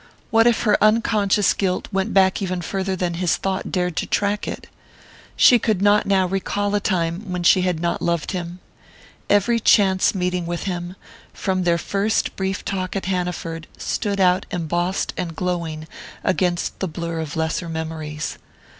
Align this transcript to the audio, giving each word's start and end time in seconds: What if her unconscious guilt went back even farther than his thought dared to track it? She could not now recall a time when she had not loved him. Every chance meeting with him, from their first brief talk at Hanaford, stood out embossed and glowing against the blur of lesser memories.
What 0.31 0.47
if 0.47 0.63
her 0.63 0.83
unconscious 0.83 1.53
guilt 1.53 1.87
went 1.91 2.11
back 2.11 2.41
even 2.41 2.63
farther 2.63 2.95
than 2.95 3.13
his 3.13 3.37
thought 3.37 3.71
dared 3.71 3.95
to 3.97 4.07
track 4.07 4.47
it? 4.47 4.65
She 5.35 5.59
could 5.59 5.79
not 5.83 6.07
now 6.07 6.25
recall 6.25 6.73
a 6.73 6.79
time 6.79 7.31
when 7.31 7.43
she 7.43 7.61
had 7.61 7.79
not 7.79 8.01
loved 8.01 8.31
him. 8.31 8.57
Every 9.29 9.59
chance 9.59 10.15
meeting 10.15 10.47
with 10.47 10.63
him, 10.63 10.95
from 11.33 11.65
their 11.65 11.77
first 11.77 12.35
brief 12.35 12.65
talk 12.65 12.95
at 12.95 13.05
Hanaford, 13.05 13.67
stood 13.77 14.19
out 14.19 14.47
embossed 14.49 15.13
and 15.17 15.35
glowing 15.35 15.87
against 16.23 16.79
the 16.79 16.87
blur 16.87 17.19
of 17.19 17.35
lesser 17.35 17.69
memories. 17.69 18.39